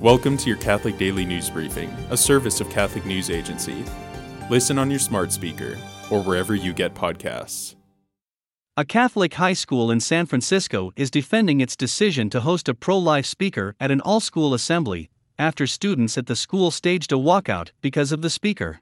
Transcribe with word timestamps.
Welcome 0.00 0.36
to 0.36 0.48
your 0.48 0.58
Catholic 0.58 0.96
Daily 0.96 1.24
News 1.24 1.50
Briefing, 1.50 1.90
a 2.10 2.16
service 2.16 2.60
of 2.60 2.70
Catholic 2.70 3.04
News 3.04 3.30
Agency. 3.30 3.84
Listen 4.48 4.78
on 4.78 4.90
your 4.90 5.00
smart 5.00 5.32
speaker 5.32 5.76
or 6.08 6.22
wherever 6.22 6.54
you 6.54 6.72
get 6.72 6.94
podcasts. 6.94 7.74
A 8.76 8.84
Catholic 8.84 9.34
high 9.34 9.54
school 9.54 9.90
in 9.90 9.98
San 9.98 10.26
Francisco 10.26 10.92
is 10.94 11.10
defending 11.10 11.60
its 11.60 11.76
decision 11.76 12.30
to 12.30 12.42
host 12.42 12.68
a 12.68 12.74
pro 12.74 12.96
life 12.96 13.26
speaker 13.26 13.74
at 13.80 13.90
an 13.90 14.00
all 14.02 14.20
school 14.20 14.54
assembly 14.54 15.10
after 15.36 15.66
students 15.66 16.16
at 16.16 16.26
the 16.26 16.36
school 16.36 16.70
staged 16.70 17.10
a 17.10 17.16
walkout 17.16 17.70
because 17.80 18.12
of 18.12 18.22
the 18.22 18.30
speaker. 18.30 18.78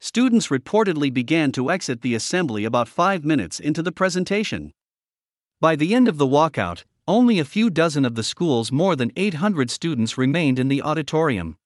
Students 0.00 0.48
reportedly 0.48 1.12
began 1.12 1.52
to 1.52 1.70
exit 1.70 2.00
the 2.00 2.14
assembly 2.14 2.64
about 2.64 2.88
five 2.88 3.26
minutes 3.26 3.60
into 3.60 3.82
the 3.82 3.92
presentation. 3.92 4.72
By 5.60 5.76
the 5.76 5.94
end 5.94 6.08
of 6.08 6.16
the 6.16 6.26
walkout, 6.26 6.84
only 7.06 7.38
a 7.38 7.44
few 7.44 7.70
dozen 7.70 8.04
of 8.04 8.14
the 8.14 8.22
school's 8.22 8.72
more 8.72 8.96
than 8.96 9.12
800 9.16 9.70
students 9.70 10.16
remained 10.16 10.58
in 10.58 10.68
the 10.68 10.82
auditorium. 10.82 11.56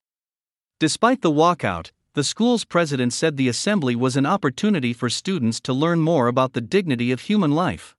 Despite 0.80 1.22
the 1.22 1.30
walkout, 1.30 1.90
the 2.14 2.24
school's 2.24 2.64
president 2.64 3.12
said 3.12 3.36
the 3.36 3.48
assembly 3.48 3.94
was 3.94 4.16
an 4.16 4.26
opportunity 4.26 4.92
for 4.92 5.08
students 5.08 5.60
to 5.60 5.72
learn 5.72 6.00
more 6.00 6.26
about 6.26 6.52
the 6.52 6.60
dignity 6.60 7.12
of 7.12 7.20
human 7.20 7.52
life. 7.52 7.94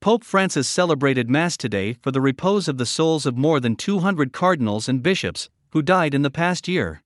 Pope 0.00 0.24
Francis 0.24 0.66
celebrated 0.66 1.28
Mass 1.28 1.56
today 1.56 1.92
for 2.02 2.10
the 2.10 2.20
repose 2.20 2.68
of 2.68 2.78
the 2.78 2.86
souls 2.86 3.26
of 3.26 3.36
more 3.36 3.60
than 3.60 3.76
200 3.76 4.32
cardinals 4.32 4.88
and 4.88 5.02
bishops 5.02 5.48
who 5.70 5.82
died 5.82 6.14
in 6.14 6.22
the 6.22 6.30
past 6.30 6.66
year. 6.66 7.02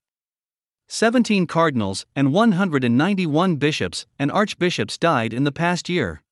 17 0.88 1.47
cardinals 1.47 2.06
and 2.14 2.33
191 2.33 3.56
bishops 3.56 4.06
and 4.19 4.30
archbishops 4.30 4.97
died 4.97 5.34
in 5.34 5.42
the 5.42 5.52
past 5.52 5.88
year. 5.88 6.22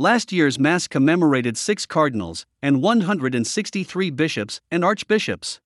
Last 0.00 0.32
year's 0.32 0.58
Mass 0.58 0.88
commemorated 0.88 1.58
six 1.58 1.84
cardinals 1.84 2.46
and 2.62 2.80
163 2.80 4.08
bishops 4.08 4.62
and 4.70 4.82
archbishops. 4.82 5.60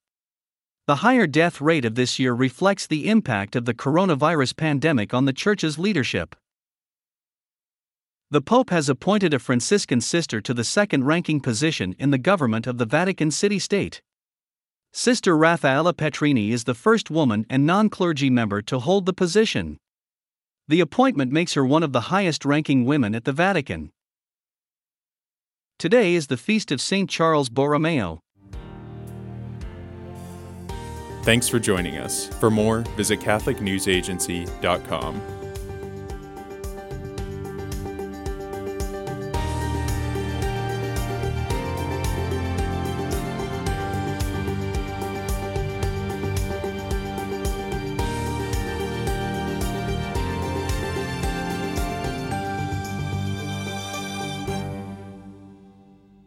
The 0.89 0.97
higher 1.07 1.29
death 1.29 1.61
rate 1.61 1.85
of 1.85 1.95
this 1.95 2.19
year 2.19 2.33
reflects 2.33 2.85
the 2.85 3.09
impact 3.09 3.55
of 3.55 3.65
the 3.65 3.75
coronavirus 3.75 4.57
pandemic 4.57 5.15
on 5.15 5.27
the 5.27 5.33
Church's 5.33 5.79
leadership. 5.79 6.35
The 8.33 8.41
Pope 8.41 8.71
has 8.71 8.89
appointed 8.89 9.33
a 9.33 9.39
Franciscan 9.39 10.01
sister 10.01 10.41
to 10.41 10.53
the 10.53 10.65
second 10.65 11.05
ranking 11.05 11.39
position 11.39 11.95
in 12.01 12.11
the 12.11 12.19
government 12.19 12.67
of 12.67 12.79
the 12.79 12.87
Vatican 12.87 13.31
City 13.31 13.61
State. 13.61 14.03
Sister 14.93 15.37
Raffaella 15.37 15.93
Petrini 15.93 16.51
is 16.51 16.65
the 16.65 16.75
first 16.75 17.09
woman 17.09 17.47
and 17.49 17.65
non 17.65 17.89
clergy 17.89 18.31
member 18.31 18.63
to 18.63 18.81
hold 18.81 19.07
the 19.07 19.13
position. 19.13 19.79
The 20.67 20.81
appointment 20.81 21.31
makes 21.31 21.55
her 21.55 21.65
one 21.65 21.85
of 21.85 21.93
the 21.93 22.11
highest 22.11 22.45
ranking 22.45 22.85
women 22.85 23.15
at 23.15 23.23
the 23.23 23.33
Vatican. 23.33 23.93
Today 25.85 26.15
is 26.15 26.29
the 26.29 26.39
feast 26.39 26.73
of 26.73 26.81
St. 26.81 27.11
Charles 27.11 27.51
Borromeo. 27.51 28.23
Thanks 31.25 31.47
for 31.47 31.59
joining 31.59 31.99
us. 31.99 32.27
For 32.27 32.51
more, 32.51 32.81
visit 32.97 33.21
CatholicNewsAgency.com. 33.21 35.44